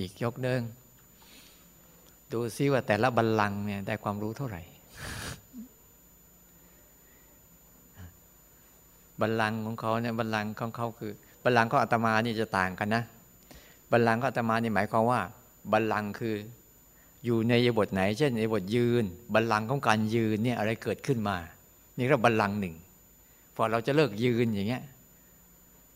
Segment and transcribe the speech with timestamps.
[0.00, 0.62] อีกยกเดิง
[2.32, 4.62] ดูซิว่าแต่ละบัลลังก์เนี่ยได้ความรู้เท่าไหร่
[9.20, 11.12] บัลลังก์ของเขาเนี่ยบัลลังก์ของเขาคือ
[11.44, 13.02] บัลลังก์ของอาตมานี่จะต่างกันนะ
[13.92, 15.20] บัลลังก์ของอาตมานี่หมายความว่า
[15.72, 16.34] บัลลังก์คือ
[17.24, 19.04] อยู่ในบทไหน เช่นในบทยืน
[19.34, 21.36] บัลลังก์ของการยืนเนี่ยอะไรเกิดขึ้นมา
[21.96, 22.74] นี่เรียกบัลลังก์หนึ่ง
[23.54, 24.82] พอเราจะเลิกยืนอย่างเงี้ย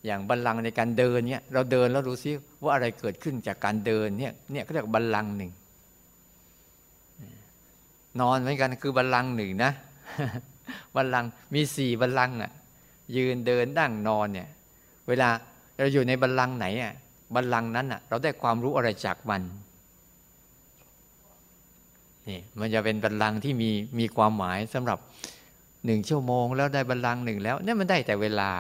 [0.07, 2.33] อย่างบัลลังก์ในการเดินเนี่ยเราเดินแล้วรู้ซิ
[2.63, 5.51] ว่าอะไรเกิดขึ้นจากการเดินเนี่ยเนี่ยก็เรียกบัลลังก์หนึ่ง
[8.21, 9.73] นอนเหมือนกันคือบัลลังก์หนึ่งนะ
[10.97, 12.53] บัลลังก์มีสี่บัลลังก์อะ
[13.17, 14.49] ยืนเดินนั่งนอนเนี่ย
[15.09, 15.29] เวลา
[15.77, 16.93] เราอยู่ในบัลลังก์ไหนอะ
[17.35, 19.43] บัลลังก์นั้นอะเราได้ความรู้อะไรจากมัน
[22.29, 24.99] นี่มันจะเป็นบัลลังก์ที่มีมีความหมายสำหรับ
[25.85, 28.51] หนึ่งชั่วโมง แล้วได้บัลลังก์หนึ่งแล้วเนี่ยมันได้แต่เวลา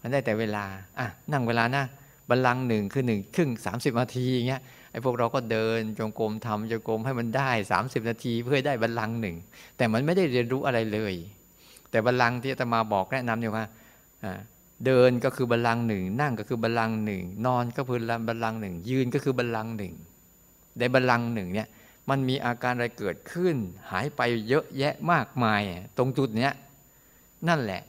[0.00, 0.64] มันได้แต่เวลา
[0.98, 1.84] อะนั่งเวลานะ
[2.30, 9.36] บัลลังหนึ่งคือหนึ่งครึ่งสามสิบนาทีอย่างเงี้ยไอ้พวกเราก็เดินจงกรมทำจงกรมให้มันได้สามสิบนาทีเพื่อได้บัลลังหนึ่ง
[9.76, 11.14] แต่มันไม่ได้เรียนรู้อะไรเลย
[11.90, 13.66] แต่บัลลังที่อาตมาบอกแนะนำเนี่ยว่า
[14.86, 19.94] เดินก็คือบัลลังหนึ่งนั่งก็คือบัลลังหนึ่งนอนก็คือบัลลังหนึ่งยืนก็คือบัลลังหนึ่ง
[20.78, 21.68] ในบัลลังหนึ่งเนี่ย
[22.10, 23.56] มันมีอาการอะไรเกิดขึ้น
[23.90, 25.60] หายไปเยอะแยะมากมาย
[25.96, 26.52] ตรงจุดเนี้ย
[27.48, 27.82] นั่นแหละ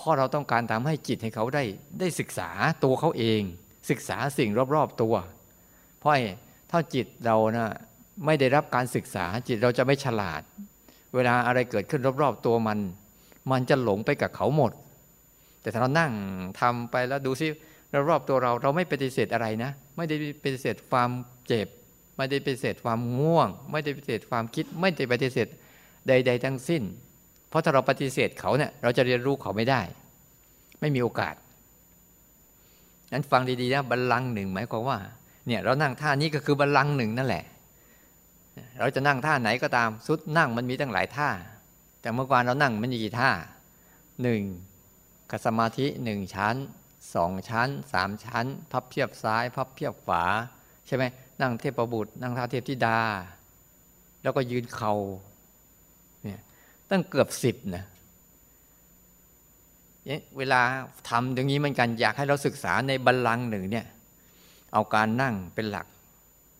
[0.00, 1.64] เพราะเราต้องการทำให้จิตให้เขาได้
[2.00, 2.50] ได้ศึกษา
[2.84, 3.42] ตัวเขาเอง
[3.90, 5.14] ศึกษาสิ่งรอบๆตัว
[5.98, 6.12] เพราะ
[6.70, 7.68] ถ้าจิตเรานะ
[8.26, 10.42] ไม่ได้รับการศึกษาจิตเราจะไม่ฉลาด
[11.14, 12.78] เวลาอะไรเกิดขึ้นรอบๆตัวมัน
[13.50, 14.72] มันจะหลงไปกับเขาหมด
[15.60, 16.12] แต่ถ้าเรานั่ง
[16.60, 17.46] ทำไปแล้วดูซิ
[18.10, 21.10] รอบๆตัวเราเราไม่ปฏิเสธอะไรนะ ไม่ได้ปฏิเสธความ
[21.46, 21.68] เจ็บ
[22.16, 25.48] ไม่ได้ปฏิเสธความง่วง ไม่ได้ปฏิเสธความคิด ไม่ได้ปฏิเสธ
[26.08, 26.82] ใด ๆ ทั้งสิ้น
[27.50, 29.80] เพราะถ้าเราปฏิเสธเขาเนี่ยเราจะเรียนรู้เขาไม่ได้
[30.80, 31.34] ไม่มีโอกาส
[33.12, 34.98] นั้นฟังดีๆนะบัลลังก์หนึ่งหมายความว่า
[35.46, 37.44] เนี่ยเรานั่งท่านี้ก็คือบัลลังก์หนึ่งนั่นแหละ
[38.78, 41.28] เราจะนั่งท่าไหนก็ตามสุดนั่งมันมีตั้งหลายท่า
[42.00, 43.30] แต่เมื่อวานเรานั่งมันมีกี่ท่า
[44.22, 44.42] หนึ่ง
[45.30, 46.56] กสมาธิหนึ่งชั้น
[47.14, 50.24] สองชั้นสามชั้น พับเพียบซ้าย พับเพียบขวา
[50.86, 51.04] ใช่ไหม
[51.40, 53.00] นั่งเทพประบุตร นั่งท่าเทพธิดา
[54.22, 54.94] แล้วก็ยืนเขา่า
[56.90, 57.84] ตั้งเกือบสิบนะ
[60.38, 60.60] เวลา
[61.08, 63.86] ทำอย่างนี้เหมือนกันอยากให้เราศึกษาในบัลลังก์หนึ่งเนี่ย
[64.72, 65.86] เอาการนั่งเป็นหลัก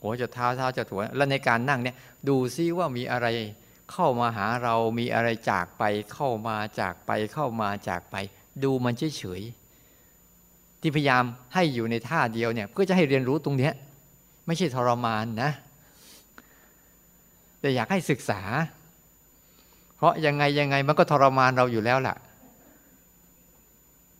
[0.01, 1.97] หัวจะเท้าเท้าจะถัวแล้วในการนั่งเนี่ย
[2.29, 3.27] ดูซิว่ามีอะไร
[3.93, 5.83] เข้ามาหาเรามีอะไรจากไป
[6.13, 8.17] เข้ามาจากไปเข้ามาจากไป
[8.65, 11.25] ดูมันเฉยๆที่พยายาม
[11.55, 13.75] ให้อยู่ในท่าเดียวเนี่ย เพื่อจะให้เรียนรู้ตรงเนี้ย
[14.47, 15.51] ไม่ใช่ทรมานนะ
[17.61, 18.41] แต่อยากให้ศึกษา
[20.01, 22.15] เพราะยังไงยังไงมันก็ทรมานเราอยู่แล้วล่ะ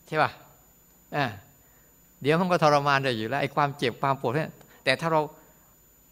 [0.07, 0.31] ใช่ป่ะ
[1.17, 1.27] อ่า
[2.23, 4.51] เดี๋ยวมันก็ทรมานเราอยู่แล้วไอ้ความเจ็บความปวดเนี่ย
[4.85, 5.21] แต่ถ้าเรา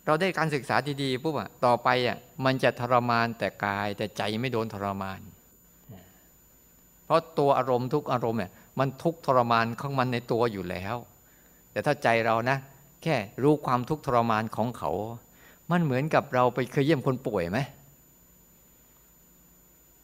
[0.07, 5.21] เราได้การศึกษาดีๆปุ๊บอะต่อไปอะมันจะทรมานแต่กาย แต่ใจไม่โดนทรมาน
[7.05, 10.97] เพราะตัวอารมณ์ทุกอารมณ์เนี่ยมันทุกทรมานของมันในตัวอยู่แล้ว
[11.73, 12.57] แต่ถ้าใจเรานะ
[13.03, 14.91] แค่รู้ความทุกข์ทรมานของเขา
[15.71, 17.59] มันเหมือนกับเราไปเคยเยี่ยมคนป่วยไหม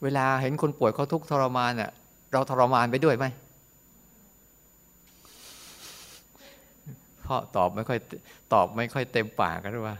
[0.04, 1.90] เวลาเห็นคนป่วยเขาทุกข์ทรมานเน่ะ
[2.32, 3.26] เราทรมานไปด้วยไหม
[7.26, 7.98] พ่อตอบไม่ค่อย
[8.52, 9.96] ตอบไม่ค่อยเต็มปากกันหรือว่า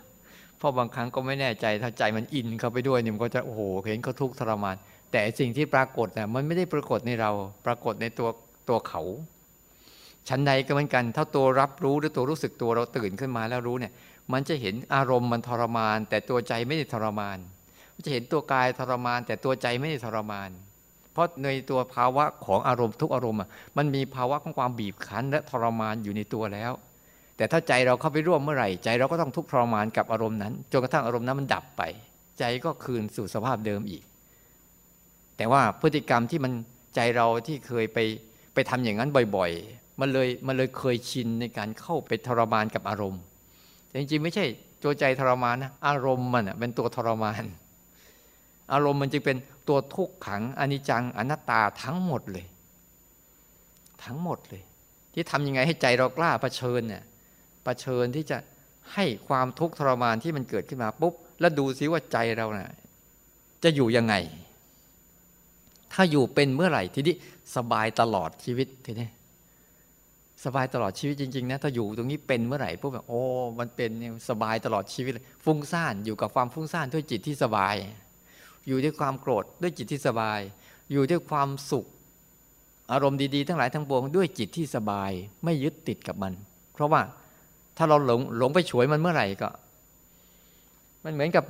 [0.65, 4.77] พราะบางครั้งก็ไม่แน่ใจถ้าใจมันอินเข้าไปด้วยเนี่ยมันก็จะโอ้โหเห็นเขาทุกข์ทรมาน
[5.13, 7.31] แต่สิ่งที่ปรากฏน่ะมันไม่ได้ปรากฏในเรา
[7.67, 8.29] ปรากฏในตัว
[8.69, 9.03] ตัวเขา
[10.29, 13.93] ชั้นใดก็เหมือนกันถ้าตัวรับรู้หรือตัวรู้สึกตัวเราตื่นขึ้นมาแล้วรู้เนี่ย
[14.33, 17.39] มันจะเห็นอารมณ์มันทรมาน แต่ตัวใจไม่ได้ทรมาน
[18.05, 20.51] จะเห็นตัวกายทรมาน แต่ตัวใจไม่ได้ทรมาน
[21.13, 23.41] เพราะในตัวภาวะของอารมณ์ทุกอารมณ์
[23.77, 26.73] มันมีภาวะของความบีบคั้นและทรมานอยู่ในตัวแล้ว
[27.37, 31.83] แต่ถ้าใจเราเข้าไปร่วมเมื่อไหร่ ใจเราก็ต้องทุกข์ทรมานกับอารมณ์นั้นจนกระทั่งอารมณ์นั้นมันดับไป
[32.39, 34.05] ใจก็คืนสู่สภาพเดิมอีก
[35.37, 36.53] แต่ว่าพฤติกรรมที่มัน
[36.95, 37.99] ใจเราที่เคยไป
[38.55, 43.23] ไปทำอย่างนั้นบ่อยๆ มันเลยมันเลยเคยชินในการเข้าไปทรมานกับอารมณ์
[43.89, 44.45] แต่จริงๆ ไม่ใช่
[44.83, 47.43] ตัวใจทรมานนะอารมณ์มันเป็นตัวทรมาน
[48.73, 49.37] อารมณ์มันจึงเป็น
[49.69, 52.47] ตัวทุกขังอนิจจังอนัตตาทั้งหมดเลย
[54.05, 54.63] ทั้งหมดเลย
[55.13, 57.03] ที่ทำยังไงให้ใจเรากล้าเผชิญเนี่ย
[57.65, 58.39] เผชิญที่จะ
[58.95, 62.75] ให้ความทุกข์ทรมานที่มันเกิดขึ้นมาปุ๊บ แล้วดูซิว่าใจเรานะ่ะ
[63.65, 64.15] จะอยู่ยังไง
[65.93, 67.15] ถ้าอยู่เป็นเมื่อไหร่ทีนี้
[67.57, 69.09] สบายตลอดชีวิตทีนี้
[70.45, 73.23] สบายตลอดชีวิตจริงๆนะถ้าอยู่ตรงนี้เป็นเมื่อไหร่พวกแบบโอ้
[73.61, 73.91] มันเป็น
[74.29, 77.75] สบายตลอดชีวิตเลยฟุ้งซ่านอยู่กับความฟุ้งซ่านด้วยจิตที่สบาย
[78.67, 80.41] อยู่ด้วยความโกรธด้วยจิตที่สบาย
[80.93, 81.87] อยู่ด้วยความสุข
[82.93, 85.11] อารมณ์ดีๆ ทั้งหลายทั้งปวงด้วยจิตที่สบาย
[85.45, 86.33] ไม่ยึดติดกับมัน
[86.75, 87.01] เพราะว่า
[87.77, 89.49] ถ้าเราหลงหลงไปฉวยมันเมื่อไหร่ก็
[91.05, 91.45] มันเหมือนกับ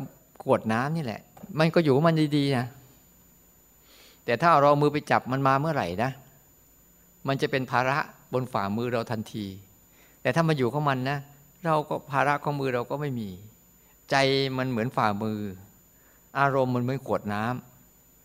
[0.45, 1.21] กวดน้ำนี่แหละ
[1.59, 2.67] มันก็อยู่มันดีๆนะ
[4.25, 6.11] แต่ถ้าเรามือไปจับมันมาเมื่อไหร่นะ
[7.29, 7.99] มันจะเป็นภาระ
[8.33, 9.47] บนฝ่ามือเราทันที
[10.23, 11.19] แต่ถ้ามาอยู่ของมันนะ
[11.65, 13.29] เราก็ภาระของมือเราก็ไม่มี
[14.11, 14.17] ใจ
[14.59, 15.39] มันเหมือนฝ่ามือ
[16.39, 17.45] อารมณ์มันเหมือนขวดน้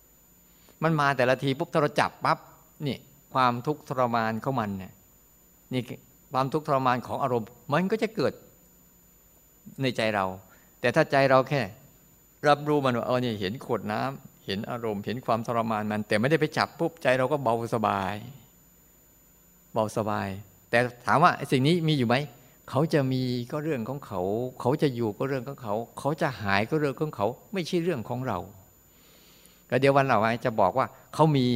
[0.02, 2.38] ำมันมาแต่ละทีปุ๊บถ้าเราจับปั๊บ
[2.88, 2.98] นี่
[3.34, 4.94] ความทุกข์ทรมานของมันเนี่ย
[5.74, 5.82] นี่
[6.34, 8.34] ความทุกข์ทรมานของอารมณ์ มันก็จะเกิด
[9.82, 10.26] ในใจเรา
[10.80, 11.62] แต่ถ้าใจเราแค่
[12.48, 18.14] รับรู้มันว่าเออเนี่ยเห็นขวดน้ำเห็นอารมณ์ เห็นความทรมานมัน แต่ไม่ได้ไปจับปุ๊บใจเราก็เบาสบาย
[19.74, 20.28] เบาสบาย
[20.70, 22.16] แต่ถามว่าสิ่งนี้มีอยู่ไหม
[22.70, 23.22] เขาจะมี
[23.52, 24.22] ก็เรื่องของเขา
[24.62, 28.40] เขาจะอยู่ก็เรื่องของเขา เขาจะหายก็เรื่องของเขา ไม่ใช่เรื่องของเรา
[29.68, 31.48] แล้วเดี๋ยววันเราจะบอกว่าเขามี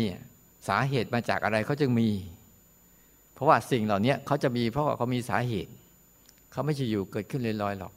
[0.67, 2.09] สาเหตุมาจากอะไรเขาจึงมี
[3.33, 5.71] เพราะว่าสิ่งเหล่านี้เขาจะมีเพราะว่าเขามีสาเหตุ
[6.51, 7.93] เขาไม่ใช่อยู่เกิดขึ้นลอยๆหรอก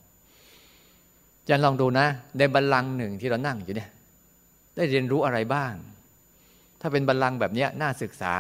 [1.48, 2.06] จะลองดูนะ
[2.38, 3.90] ในบัลลังก์หนึ่งที่เรานั่งอยู่เนี่ย
[4.76, 5.72] ได้เรียนรู้อะไรบ้าง
[6.80, 8.32] ถ้าเป็นบัลลังก์แบบนี้น่าศึกษา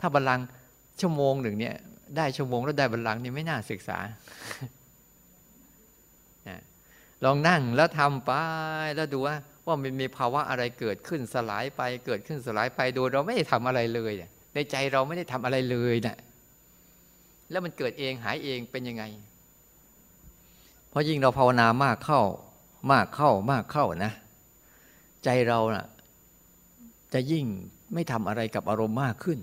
[0.00, 0.44] ถ้าบัลลังก์
[1.00, 1.74] ชั่วโมงหนึ่งเนี่ย
[2.16, 3.98] ได้ชั่วโมงแล้วได้บัลลังก์นี่ไม่น่าศึกษา
[7.24, 8.32] ลองนั่งแล้วทำไป
[8.96, 9.36] แล้วดูว่า
[9.66, 14.12] ว่ามันมีภาวะอะไรเกิดขึ้นสลายไปเกิดขึ้นสลายไปโดยเราไม่ได้ทำอะไรเลย
[14.54, 16.16] ในใจเราไม่ได้ทำอะไรเลยนะ่ะ
[17.50, 19.04] แล้วมันเกิดเองหายเองเป็นยังไง
[20.90, 22.20] เพราะยิ่งเราภาวนามากเข้า
[22.92, 24.12] มากเข้ามากเข้านะ
[25.24, 25.86] ใจเรานะ่ะ
[27.12, 27.44] จะยิ่ง
[27.94, 29.38] ไม่ทำอะไรกับอารมณ์มากขึ้น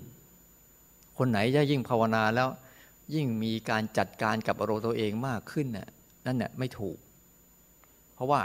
[1.18, 2.48] คนไหนจะยิ่งภาวนาแล้ว
[3.14, 5.88] ยิ่งมีการจัดการกับอารมณ์ตัวเองมากขึ้นน่ะ
[6.26, 6.96] นั่นน่ะไม่ถูก
[8.14, 8.40] เพราะว่า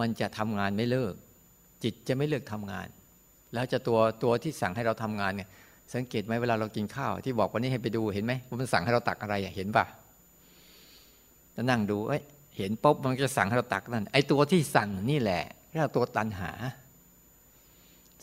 [0.00, 1.14] มันจะทำงานไม่เลิก
[1.82, 2.86] จิตจะไม่เลิกทำงาน
[3.54, 5.48] แล้วจะตัวตัวที่สั่งให้เราทำงานเนี่ย
[5.94, 9.84] สังเกตไหมเวลาเรากินข้าว ที่บอกวันนี้ให้ไปดูเห็นไหมว่ามันสั่งให้เราตักอะไรเห็นปะ
[11.54, 12.22] จะนั่งดูเอ้ย
[12.56, 16.50] เห็นปุ๊บมันจะสั่งให้เราตักนั่นไอ้ตัวที่สั่งนี่แหละเรียกตัวตันหา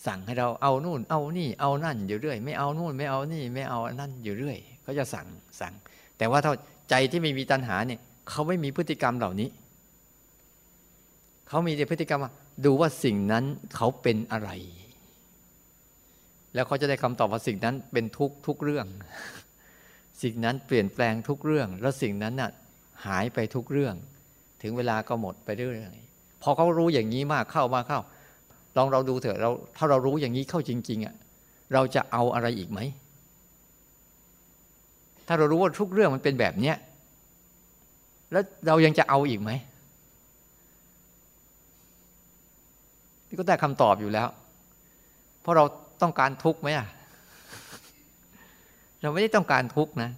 [0.08, 5.28] สั่งให้เราเอานู่น เอานี่เอานั่นอยู่เรื่อย ไม่เอานู่นไม่เอานี่ไม่เอานั่นอยู่เรื่อยเขาจะสั่ง
[5.60, 5.74] สั่ง
[6.18, 6.54] แต่ว่าถ้า
[6.90, 8.00] ใจที่ไม่มีตัณหาเนี่ย
[8.30, 9.50] เขาไม่มีพฤติกรรมเหล่านี้
[11.48, 12.22] เขามีแต่พฤติกรรม
[12.66, 13.44] ดูว่าสิ่งนั้น
[13.76, 14.50] เขาเป็นอะไร
[16.54, 18.88] แล้วเขาจะได้คำตอบว่าสิ่งนั้นเป็นทุกทุกเรื่อง
[20.24, 22.52] สิ่งนั้นเปลี่ยนแปลงทุกเรื่อง แล้วสิ่งนั้นน่ะ
[23.06, 23.96] หายไปทุกเรื่อง
[24.62, 26.00] ถึงเวลาก็หมดไปเรื่อย
[26.42, 28.00] พอเขารู้อย่างนี้มากเข้ามากเข้า
[28.78, 31.16] ลองเราดูเถอะเราถ้าเรารู้อย่างนี้เข้าจริง ๆอะ
[31.74, 32.80] เราจะเอาอะไรอีกไหม
[35.28, 36.76] ถ้าเรารู้ว่าทุกเรื่องมันเป็นแบบเนี้ย
[38.32, 39.52] แล้วเรายังจะเอาอีกไหม
[43.28, 44.28] นี่ก็ได้คำตอบอยู่แล้ว
[45.42, 45.64] เพราะเรา
[46.02, 46.88] ต้องการทุกข์ไหมอะ
[49.02, 50.10] เราไม่ได้ต้องการทุกข์นะ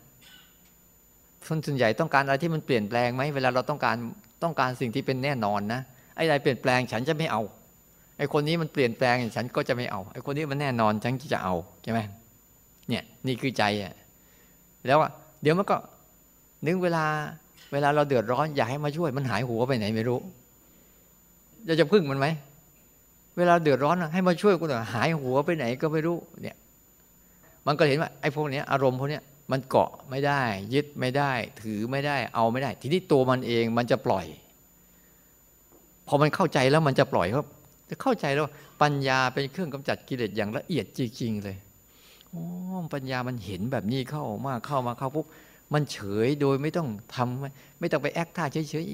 [1.47, 3.97] คนส่วนใหญ่ต้องการอะไรที่มันเปลี่ยนแปลงไหมเวลาเราต้องการ
[4.43, 5.81] ต้องการสิ่งที่เป็นแน่นอนนะ
[6.15, 7.41] ไอ้อะไรเปลี่ยนแปลงฉันจะไม่เอา
[8.17, 11.99] ไอ้คนนี้มันเปลี่ยนแปลงฉันก็จะไม่เอา ไอ้คนนี้มันแน่นอนฉันจะเอาใช่ไหม
[12.89, 13.93] เนี่ยนี่คือใจอะ
[14.87, 15.11] แล้วอะ
[15.41, 15.77] เดี๋ยวมันก็
[16.65, 17.05] นึกเวลา
[17.71, 20.19] เวลาเราเดือดร้อนอยากให้มาช่วย มันหายหัวไปไหนไม่รู้
[21.67, 22.27] จะจะพึ่งมันไหม
[23.37, 26.57] เวลาเดือดร้อนให้มาช่วยกูหน่อยหายหัวไปไหนก็ไม่รู้เนี่ย
[27.67, 29.19] มันก็เห็นว่าไอ้พวกนี้อารมณ์พวกนี้
[29.51, 30.41] มันเกาะไม่ได้
[30.73, 31.31] ยึดไม่ได้
[31.61, 34.25] ถือไม่ได้ เอาไม่ได้ ทีนี้ตัวมันเองมันจะปล่อย
[36.07, 37.45] พอมันเข้าใจแล้วมันจะปล่อยครับ
[37.89, 38.47] จะเข้าใจแล้ว
[38.81, 41.57] ปัญญาเป็นเครื่องกำจัดกิเลสอย่างละเอียดจริงๆเลย
[42.29, 42.43] โอ้
[42.93, 45.25] ปัญญามันเห็นแบบนี้เข้ามาเข้ามาเข้าปุ๊บ
[45.73, 48.85] มันเฉยโดยไม่ต้องทำไม่ต้องไปแอคท่าเฉย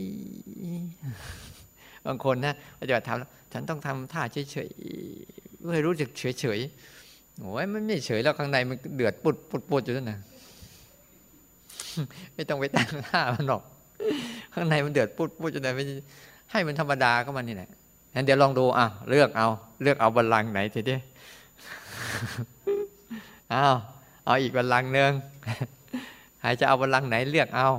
[1.14, 3.18] ๆบางคนนะปฏิบัติธรรม
[3.54, 10.20] ฉันต้องทำท่าเฉยๆเพื่อรู้สึกเฉยๆโอ้ยมันไม่เฉยแล้วข้างในมันเดือดปุดปุดปุดอยู่นั่นนะ
[12.36, 13.62] ไม่ต้องไปตั้งท่ามันหรอก
[14.54, 15.84] ข้างในมันเดือดปุดปุดอยู่นไม่
[16.52, 17.70] ให้มันธรรมดาก็มันนี่แหละ
[18.14, 19.48] งั้นเดี๋ยวลองดูอะเลือกเอา
[19.82, 21.02] เลือกเอาบัลลังก์ไหนทีเดียว
[23.52, 23.66] เอา
[24.26, 25.12] เอาอีกบัลลังก์หนึ่ง
[26.44, 27.70] หายจะเอาบัลลังก์ไหนเลือกเอา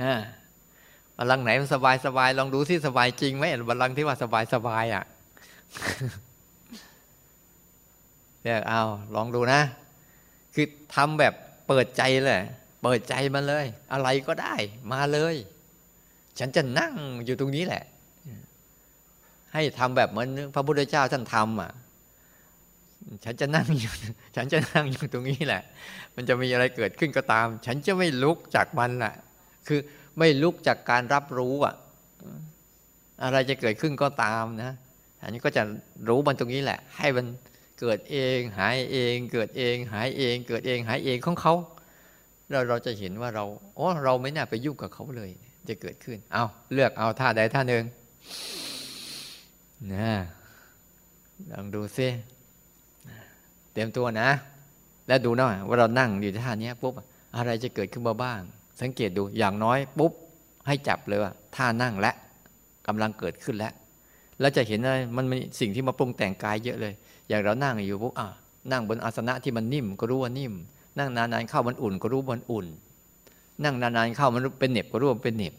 [0.00, 0.14] อ่า
[1.16, 5.04] บัลลังก์ไหนมันสบายสบายลองดูที่สบายจริงไหมบัลลังก์ที่ว่าสบายสบายอะ
[8.42, 8.82] เรียกเอา
[9.14, 9.60] ลองดูนะ
[10.54, 11.34] คือทำแบบ
[11.68, 12.42] เปิดใจเลย
[12.82, 14.54] เปิดใจมาเลย อะไรก็ได้
[14.92, 15.36] มาเลย
[16.38, 16.94] ฉันจะนั่ง
[17.24, 17.84] อยู่ตรงนี้แหละ
[19.52, 21.72] ให้ทำแบบเหมือนพระพุทธเจ้าท่านทำอะ
[23.24, 23.92] ฉันจะนั่งอยู่
[24.36, 25.62] ฉันจะนั่งอยู่ตรงนี้แหละ
[26.16, 29.14] มันจะมีอะไรเกิดขึ้นก็ตาม ฉันจะไม่ลุกจากมันแหละ
[29.68, 29.80] คือ
[30.18, 31.74] ไม่ลุกจากการรับรู้อะ
[33.22, 34.72] อะไรจะเกิดขึ้นก็ตามนะ
[35.22, 35.62] อันนี้ก็จะ
[36.08, 37.26] รู้มันตรงนี้แหละ ให้มัน
[37.80, 41.54] เกิดเอง หายเอง เกิดเอง หายเอง เกิดเอง หายเองของเขา
[42.50, 43.44] เราเราจะเห็นว่าเรา
[43.76, 45.30] โอ้เราไม่น่าไปยุ่งกับเขาเลย
[45.68, 47.84] จะเกิดขึ้น เอาเลือกเอาท่าใดท่าหนึ่ง
[49.92, 50.10] นะ
[51.50, 52.08] ลองดูซิ
[53.72, 54.28] เตรียมตัวนะ
[55.08, 56.92] แล้วดูนะว่าเรานั่งอยู่ท่านี้ปุ๊บ
[57.36, 58.40] อะไรจะเกิดขึ้นมาบ้าง
[58.80, 60.12] สังเกตดูอย่างน้อยปุ๊บ
[60.66, 62.12] ให้จับเลยว่าท่านั่งและ
[62.86, 63.72] กำลังเกิดขึ้นแล้ว
[64.40, 66.94] แล้วจะเห็นว่ามันมีสิ่งที่มาปรุงแต่งกายเยอะเลย
[67.28, 68.26] อย่างเรานั่งอยู่ปุ๊บอะ
[68.72, 70.52] นั่งบนอาสนะที่มันนิ่มก็รู้ว่านิ่ม
[70.98, 72.66] นั่งนานๆเข้ามันอุ่นก็รู้มันอุ่น
[73.64, 75.54] นั่งนานๆเข้ามันเป็นเหน็บก็รู้ว่าเป็นเหน็บ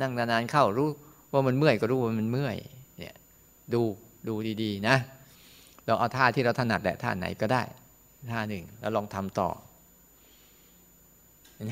[0.00, 0.88] นั่งนานๆเข้ารู้
[1.32, 2.56] ว่ามันเมื่อยก็รู้ว่ามันเมื่อย
[3.74, 3.82] ดู
[4.28, 4.96] ดูดีๆนะ
[5.86, 7.62] เราเอาท่าที่เราถนัดแหละท่าไหนก็ได้
[8.32, 9.48] ท่าหนึ่ง แล้วลองทำต่อ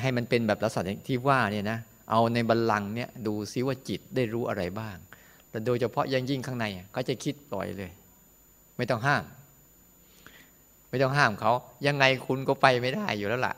[0.01, 1.79] ให้มันเป็นแบบลักษณะที่ว่าเนี่ยนะ
[2.11, 4.95] เอาในบัลลังก์เนี่ยดูซิว่าจิตได้รู้อะไรบ้าง
[5.49, 7.91] แต่โดยเฉพาะยังยิ่งข้างในก็จะคิดปล่อยเลย
[8.77, 9.23] ไม่ต้องห้าม
[10.89, 11.51] ไม่ต้องห้ามเขา
[11.87, 13.53] ยังไงคุณก็ไปไม่ได้อยู่แล้วล่ะ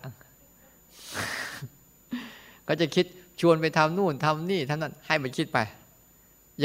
[2.67, 3.06] ก็จะคิด
[3.41, 5.58] ชวนไปทำนู่นทำนี่ทำนั่นให้มันคิดไป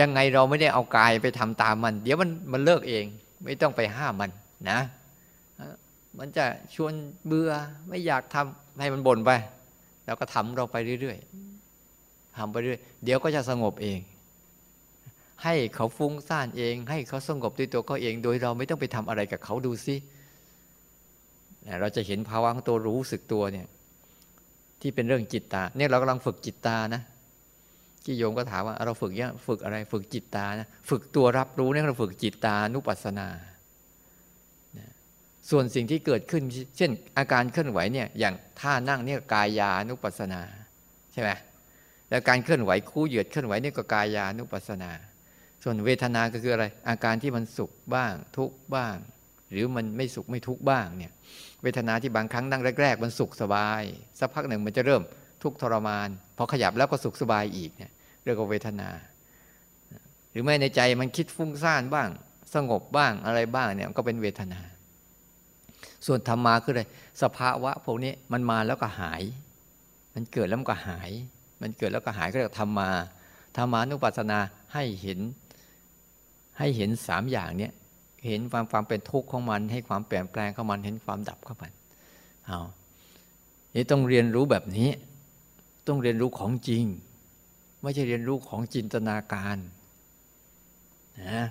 [0.01, 3.05] ยังไงเราไม่ได้เอากายไปทำตามมัน เดี๋ยวมันมันเลิกเอง
[3.45, 4.31] ไม่ต้องไปห้ามมัน
[4.71, 4.79] นะ
[6.19, 6.45] มันจะ
[6.75, 6.93] ชวน
[7.27, 7.51] เบื่อ
[7.89, 9.31] ไม่อยากทำให้มันบ่นไป
[10.05, 13.99] แล้วก็ทำเราไปเรื่อยๆทำไปเรื่อยเดี๋ยวก็จะสงบเอง
[15.45, 19.97] ให้เขาฟุ้งซ่านเอง ให้เขาสงบด้วยตัวเขาเอง โดยเราไม่ต้องไปทำอะไรกับเขาดูซิ
[21.81, 23.67] เราจะเห็นภาวะของตัวรู้สึกตัวเนี่ย
[24.81, 27.03] ที่เป็นเรื่องจิตตา เนี่ยเรากำลังฝึกจิตตานะ
[28.05, 33.29] ที่โยมก็ถามว่าเราฝึกเนี่ยฝึกอะไรฝึกจิตตานะฝึกตัวรับรู้เนี่ยเราฝึกจิตตานุปัสสนา
[35.51, 36.43] ส่วนสิ่งที่เกิดขึ้น
[36.77, 40.41] เช่น อาการเคลื่อนไหวเนี่ยอย่างท่านั่งเนี่ยกายานุปัสสนา
[41.13, 41.31] ใช่ไหม
[42.09, 44.91] แล้วการเคลื่อนไหวคู่เหยียดเคลื่อนไหวนี่ก็กายานุปัสสนา
[45.63, 48.97] ส่วนเวทนาก็คืออะไร อาการที่มันสุขบ้าง ทุกบ้าง
[49.51, 51.13] หรือมันไม่สุขไม่ทุกบ้างเนี่ย
[51.63, 53.83] เวทนาที่บางครั้งนั่งแรก ๆ มันสุขสบาย
[54.19, 55.03] สักพักหนึ่งมันจะเริ่ม
[55.43, 57.91] ทุกทรมาน พอขยับแล้วก็สุขสบายอีกเนี่ย
[58.25, 58.89] เรียกว่าเวทนา
[60.31, 62.09] หรือไม่ในใจมันคิดฟุ้งซ่านบ้าง
[62.55, 64.61] สงบบ้างอะไรบ้างเนี่ยก็เป็นเวทนา
[66.07, 66.83] ส่วนธรรมาคืออะไร
[67.23, 69.23] สภาวะพวกนี้มันมาแล้วก็หาย
[70.15, 71.11] มันเกิดแล้วมันก็หาย
[71.63, 72.91] มันเกิดแล้วก็หายก็เรียกธรรมา
[73.57, 74.39] ธรรมานุปัสสนา
[74.75, 75.21] ให้เห็น
[76.59, 77.73] ให้เห็นสามอย่างเนี้ย
[78.27, 81.73] เห็นความความเป็นทุกข์ของมัน ให้ความเปลี่ยนแปลงของมันเห็นความดับของมัน
[82.47, 82.61] เอา
[83.75, 84.89] นี่ต้องเรียนรู้แบบนี้
[85.87, 86.85] ต้องเรียนรู้ของจริง
[87.83, 89.57] ไม่ใช่เรียนรู้ของจินตนาการ
[91.23, 91.47] นะ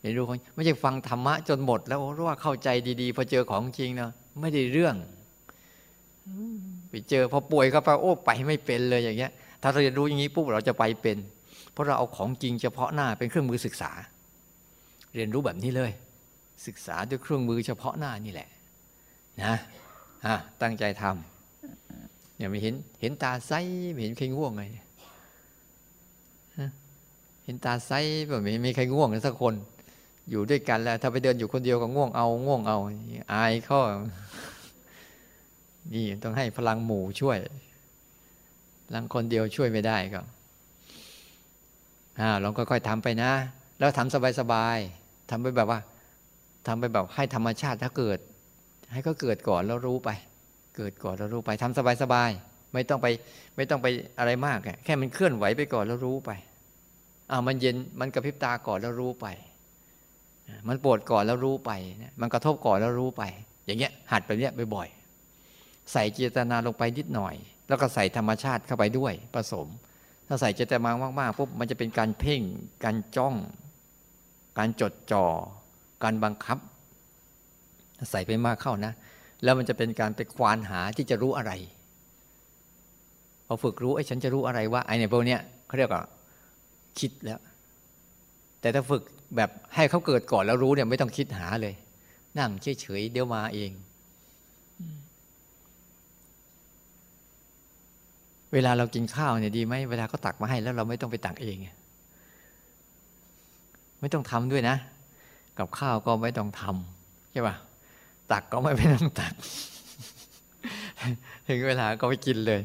[0.00, 2.68] เรียนรู้ของไม่ใช่ฟังธรรมะจนหมด แล้วรู้ว่าเข้าใจ
[3.00, 4.96] ดีๆพอเจอของจริงเนาะไม่ได้เรื่อง
[6.90, 11.18] ไปเจอพอป่วยก็ไปโอ้ไปไม่เป็นเลยอย่างเงี้ย ถ้าเราเรียนรู้อย่างนี้ปุ๊บเราจะไปเป็น
[11.72, 13.90] เพราะเราเอาของจริงเฉพาะหน้าเป็นเครื่องมือศึกษา
[15.14, 15.90] เรียนรู้แบบนี้เลย
[16.66, 18.48] ศึกษาด้วยเครื่องมือเฉพาะหน้านี่แหละ
[19.42, 21.37] นะะตั้งใจทำ
[22.38, 23.52] อย่าไม่เห็นเห็นตาใส
[23.92, 24.68] ไม่เห็นใครง่วงเลย
[27.44, 27.92] เห็นตาใส
[28.28, 29.54] แบบไม่มีใครง่วงสักคน
[30.30, 32.78] อยู่ด้วยกันแล้ว ถ้าไปเดินอยู่คนเดียวก็ง่วงเอาง่วงเอา
[33.32, 33.80] อายเขา
[35.92, 37.38] นี่ต้องให้พลังหมู่ช่วย
[38.86, 40.20] พลังคนเดียวช่วยไม่ได้ก็
[42.20, 43.32] อ่าลองค่อยๆทำไปนะ
[43.78, 45.80] แล้วทำสบายๆทำไปแบบว่า
[46.66, 48.18] ทำไปแบบให้ธรรมชาติถ้าเกิด
[48.92, 50.10] ให้ก็เกิดก่อนแล้วรู้ไป
[50.78, 53.06] เกิดก่อนแล้วรู้ไปทำสบายๆไม่ต้องไป
[53.56, 53.86] ไม่ต้องไป
[54.18, 56.30] อะไรมากแค่มันเคลื่อนไหวไปก่อนแล้วรู้ไป
[57.30, 59.26] อ่ามันเย็นมันกระพริบตาก่อนแล้วรู้ไป
[60.68, 61.70] มันปวดก่อนแล้วรู้ไป
[62.20, 63.22] มันกระทบก่อนแล้วรู้ไป
[63.66, 67.34] อย่างเงี้ยหัดไปเนี้ยบ่อยๆใส่เจตนาลงไปนิดหน่อย
[67.68, 69.66] แล้วก็ใส่ธรรมชาติเข้าไปด้วยผสม
[70.28, 72.42] ถ้าใส่เจตนามากๆปุ๊บมันจะเป็นการเพ่ง
[72.84, 73.34] การจ้อง
[74.58, 75.26] การจดจ่อ
[76.02, 76.58] การบังคับ
[78.10, 78.92] ใส่ไปมากเข้านะ
[79.44, 81.52] แล้วมันจะเป็นการไปควานหาที่จะรู้อะไร
[83.46, 86.02] พอฝึกรู้ไอ้ฉันจะรู้อะไรว่าไอ้เนี่ยพวกเนี้ยเขาเรียกว่า
[86.98, 87.40] คิดแล้ว
[88.60, 89.02] แต่ถ้าฝึก
[89.36, 91.74] แบบให้เขาเกิดก่อนแล้วรู้เนี่ยไม่ต้องคิดหาเลย
[92.38, 93.70] นั่งเฉยๆเดี๋ยวมาเอง
[98.52, 101.56] เวลาเรากินข้าวเนี่ยดีไหมเวลาเขาตักมาให้แล้วเราไม่ต้องไปตักเอง
[104.00, 104.76] ไม่ต้องทำด้วยนะ
[105.58, 107.54] กับข้าวก็ไม่ต้องทำใช่ปะ
[108.32, 109.34] ตักก็ไม่ต้องตัก
[111.46, 112.60] ถึงเวลาก็ไปกินเลย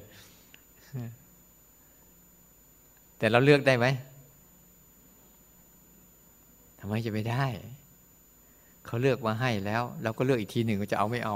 [3.18, 3.86] แต่เราเลือกได้ไหม
[6.80, 7.46] ทำไมจะไม่ได้
[8.86, 11.36] เขาเลือกมาให้แล้วเราก็เลือกอีกทีหนึ่งว่าจะเอาไม่เอา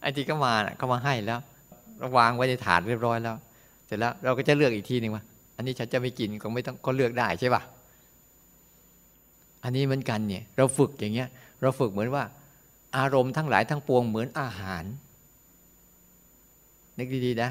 [0.00, 1.40] ไอ้ที่ก็มาเขามาให้แล้ว
[2.00, 3.36] ราวางไว้ในถาดเรียบร้อยแล้ว
[3.86, 5.24] เสร็จแล้วเราก็จะเลือกอีกทีหนึ่งว่า
[5.56, 7.62] อันนี้ฉันจะไม่กินก็ไม่ต้องก็เลือกได้ใช่ปะ
[9.64, 11.28] อันนี้เหมือนกันเนี่ยเราฝึกอย่างเงี้ย
[11.60, 12.24] เราฝึกเหมือนว่า
[12.98, 14.84] อารมณ์ทั้งหลายทั้งปวงเหมือนอาหาร
[16.98, 17.50] นึกดีๆนะ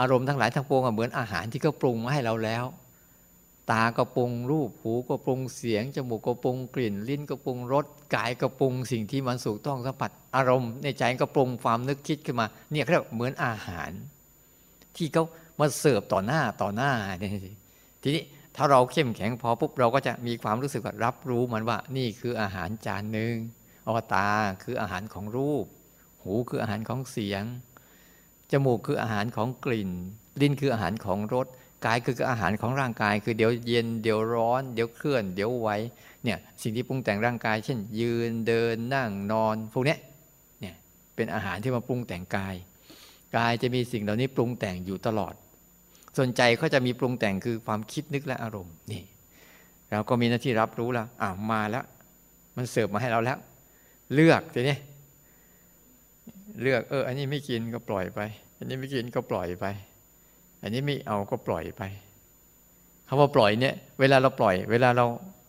[0.00, 2.64] อารมณ์ทั้งหลายทั้งปวงเหมือนอาหารที่เขาปรุงมาให้เราแล้ว
[3.70, 13.90] ตาก็ปรุงรูปหูก็ปรุงเสียงจมูกก็ปรุงกลิ่น ลิ้นก็ปรุงรสกายก็ปรุงสิ่งที่มันสุกต้องสัมผัส อารมณ์ในใจก็ปรุงความนึกคิดขึ้นมา เนี่ยเรียกเหมือนอาหาร
[14.96, 15.24] ที่เขา
[15.60, 17.32] มาเสิร์ฟต่อหน้าต่อหน้าเนี่ย
[18.02, 18.22] ทีนี้
[18.56, 23.34] ถ้าเราเข้มแข็งพอปุ๊บเราก็จะมีความรู้สึกว่ารับรู้มันว่า นี่คืออาหารจานหนึ่ง
[23.86, 24.28] อวตา
[24.64, 25.66] คืออาหารของรูป
[26.22, 27.42] หูคืออาหารของเสียง
[28.52, 29.90] จมูกคืออาหารของกลิ่น
[30.40, 31.46] ลิ้นคืออาหารของรส
[31.86, 35.68] กายคืออาหารของร่างกาย คือเดี๋ยวเย็น เดี๋ยวร้อน เดี๋ยวเคลื่อน เดี๋ยวไหว
[36.24, 39.96] เนี่ยสิ่งที่ปรุงแต่งร่างกาย เช่น ยืน เดิน นั่ง นอน พวกนี้
[40.60, 40.74] เนี่ย
[41.16, 42.54] เป็นอาหารที่มาปรุงแต่งกาย
[43.36, 45.34] กายจะมีสิ่งเหล่านี้ปรุงแต่งอยู่ตลอด
[46.16, 49.02] ส่วนใจเขาจะมีปรุงแต่งคือความคิดนึกและอารมณ์นี่
[49.90, 51.84] เราก็มีหน้าที่รับรู้แล้วอ่ามาแล้ว
[52.56, 53.38] มันเสิร์ฟมาให้เราแล้ว
[54.14, 54.76] เลือกทีนี้
[56.62, 58.20] เลือกเออ อันนี้ไม่กินก็ปล่อยไป
[58.58, 59.66] อันนี้ไม่กินก็ปล่อยไป
[60.62, 61.82] อันนี้ไม่เอาก็ปล่อยไป
[63.08, 65.04] คำว่าปล่อยเนี่ยเวลาเราปล่อย เวลาเรา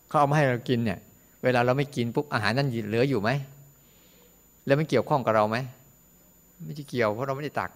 [0.07, 0.99] เขาเอามาให้เรากินเนี่ย
[1.43, 3.29] เวลาเราไม่กินปุ๊บอาหารนั้นเหลืออยู่ไหม
[4.65, 5.57] แล้วมันเกี่ยวข้องกับเราไหม
[6.63, 7.71] ไม่ใช่เกี่ยวเพราะเราไม่ได้ตัก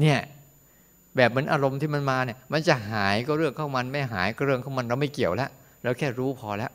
[0.00, 0.18] เนี่ย
[1.16, 5.50] แบบเหมือนอารมณ์ที่มันมาเนี่ย มันจะหายก็เรื่องของมันไม่หายก็เรื่องของมันเราไม่เกี่ยวแล้ว
[5.82, 6.72] เราแค่รู้พอแล้ว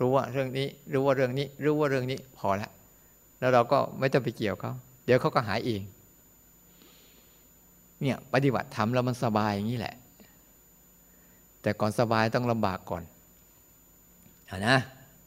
[0.00, 2.70] รู้ว่าเรื่องนี้ รู้ว่าเรื่องนี้ รู้ว่าเรื่องนี้พอแล้ว
[3.38, 4.72] แล้วเราก็ไม่ต้องไปเกี่ยวเขา
[5.04, 5.82] เดี๋ยวเขาก็หายเอง
[8.02, 9.94] เนี่ยปฏิบัติทำแล้วมันสบายอย่างนี้แหละ
[11.62, 13.02] แต่ก่อนสบายต้องลำบากก่อน
[14.50, 14.76] อนะ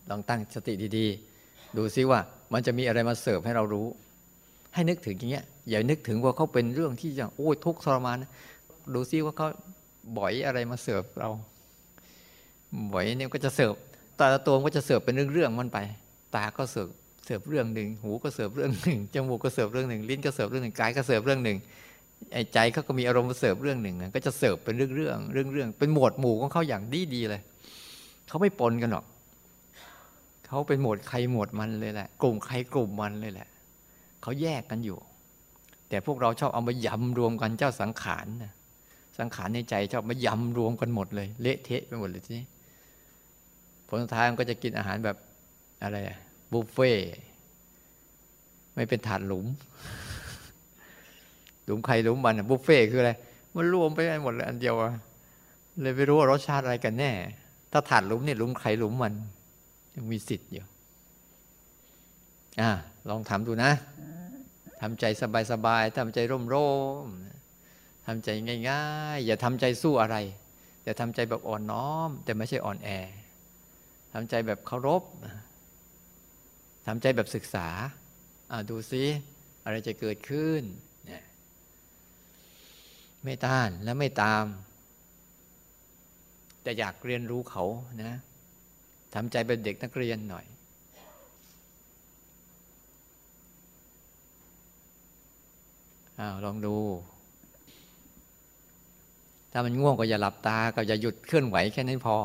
[0.09, 1.07] ลองตั้งสติดี
[1.43, 2.19] ๆ ดูซิว่า
[2.53, 3.87] มันจะมีอะไรมาเสิร์ฟให้เรารู้
[4.73, 8.31] ให้นึกถึงอย่างเงี้ยอย่านึกถึงว่าเขาเป็นเรื่องที่จะโอ้ยทุกข์ทรมานนะ
[8.93, 9.47] ดูซิว่าเขา
[10.17, 11.29] บ่อยอะไรมาเสิร์ฟเรา
[12.93, 13.73] บ่อยเนี่ยก็จะเสิร์ฟ
[14.19, 15.79] ตาตัวก็จะเสิร์ฟเป็นเรื่องๆมันไป
[16.35, 16.87] ตาก็เสิร์ฟ
[17.25, 21.57] เสิร์ฟเรื่องหนึ่งหูก็เสิร์ฟเรื่องหนึ่งจมูกก็เสิร์ฟเรื่องหนึ่งลิ้นก็เสิร์ฟเรื่องหนึ่งกายก็เสิร์ฟเรื่องหนึ่ง
[22.33, 27.41] ไอ้ใจเขาก็มีอารมณ์มาเสิร์ฟเรื่องหนึ่งก็จะเสิร์ฟเป็นเรื่องเรื่องเรื่องเรื่องเป็นหมวดหมู่ของเขาอย่างดีดีเลย
[28.27, 29.05] เขาไม่ปนกันหรอก
[30.47, 33.47] เขาเป็นหมวดใครหมวดมันเลยแหละ กลุ่มใครกลุ่มมันเลยแหละ
[34.21, 34.99] เขาแยกกันอยู่
[35.89, 38.53] แต่พวกเราชอบเอามายำรวมกันเจ้าสังขารนะ
[39.19, 42.45] สังขารในใจชอบมายำรวมกันหมดเลย เละเทะไปหมดเลยทีนี้
[43.87, 45.17] ผลสุดท้ายมันก็จะกินอาหารแบบ
[45.83, 45.97] อะไร
[46.51, 46.91] บุฟเฟ่
[48.75, 49.45] ไม่เป็นถาดหลุม
[51.65, 53.11] หลุมใครหลุมมันบุฟเฟ่คืออะไร
[53.55, 54.91] มันรวมไปหมดเลยอันเดียวอะ
[55.81, 57.11] เลยไม่รู้ว่ารสชาติอะไรกันแน่
[57.71, 59.13] ถ้าถาดหลุมเนี่ยหลุมใครหลุมมัน
[59.95, 60.65] ยังมีสิทธิ์อยู่
[62.61, 62.69] อ่า
[63.09, 63.71] ลองทำดูนะ
[64.81, 65.05] ทำใจ
[65.51, 66.19] สบายๆทำใจ
[66.53, 66.71] ร่
[67.05, 68.29] มๆทำใจ
[68.69, 70.17] ง่ายๆ อย่าทำใจสู้อะไร
[70.83, 72.89] อย่าทำใจแบบอ่อนน้อม แต่ไม่ใช่อ่อนแอ
[74.13, 75.03] ทำใจแบบเคารพ
[76.87, 77.67] ทำใจแบบศึกษา
[78.69, 79.03] ดูซิ
[79.63, 80.61] อะไรจะเกิดขึ้น
[83.23, 84.45] ไม่ต้านและไม่ตาม
[86.63, 87.63] แต่อยากเรียนรู้เขา
[88.03, 88.13] นะ
[89.13, 90.45] ทำใจเป็นเด็กนักเรียนหน่อย
[96.21, 96.75] อ้าวลองดู
[99.51, 102.15] ถ้ามันง่วงก็อย่าหลับตา ก็อย่าหยุดเคลื่อนไหวแค่นั้นพอ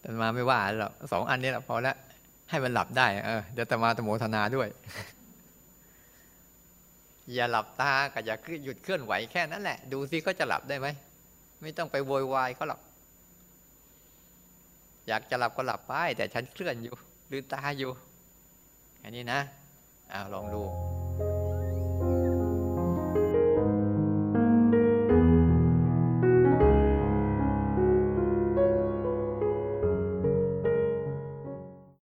[0.00, 1.96] แต่มาไม่ว่าหรอกสองอันนี้แหละพอแล้ว
[2.50, 4.68] ให้มันหลับได้เออเดี๋ยวตมาตโมทนาด้วย
[7.34, 10.88] อย่าหลับตาก็อย่าหยุดเคลื่อนไหวแค่นั้นแหละ ดูซิเขาจะหลับได้ไหม
[11.62, 12.80] ไม่ต้องไปโวยวายเขาหลับ
[15.08, 16.94] อยากจะหลับก็หลับไปแต่ฉันเคลื่อนอยู่
[17.30, 17.90] ลืมตาอยู่
[19.02, 19.40] อันนี้นะ
[20.12, 20.62] อ้าวลองดู